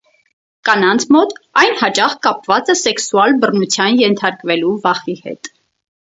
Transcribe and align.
Կանանց 0.67 1.03
մոտ 1.15 1.33
այն 1.63 1.75
հաճախ 1.81 2.15
կապված 2.27 2.71
է 2.73 2.75
սեքսուալ 2.79 3.35
բռնության 3.43 3.99
ենթարկվելու 4.05 4.71
վախի 4.87 5.15
հետ։ 5.19 5.51